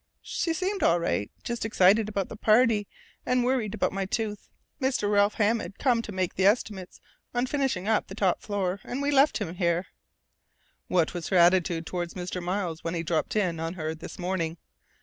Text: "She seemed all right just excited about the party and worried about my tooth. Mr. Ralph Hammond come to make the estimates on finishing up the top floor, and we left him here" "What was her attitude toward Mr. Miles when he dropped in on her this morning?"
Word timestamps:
"She 0.23 0.55
seemed 0.55 0.81
all 0.81 0.99
right 0.99 1.29
just 1.43 1.63
excited 1.63 2.09
about 2.09 2.27
the 2.27 2.35
party 2.35 2.87
and 3.23 3.43
worried 3.43 3.75
about 3.75 3.93
my 3.93 4.07
tooth. 4.07 4.49
Mr. 4.81 5.11
Ralph 5.11 5.35
Hammond 5.35 5.77
come 5.77 6.01
to 6.01 6.11
make 6.11 6.33
the 6.33 6.45
estimates 6.47 6.99
on 7.35 7.45
finishing 7.45 7.87
up 7.87 8.07
the 8.07 8.15
top 8.15 8.41
floor, 8.41 8.79
and 8.83 8.99
we 9.03 9.11
left 9.11 9.37
him 9.37 9.53
here" 9.53 9.85
"What 10.87 11.13
was 11.13 11.27
her 11.27 11.37
attitude 11.37 11.85
toward 11.85 12.09
Mr. 12.15 12.41
Miles 12.41 12.83
when 12.83 12.95
he 12.95 13.03
dropped 13.03 13.35
in 13.35 13.59
on 13.59 13.75
her 13.75 13.93
this 13.93 14.17
morning?" 14.17 14.57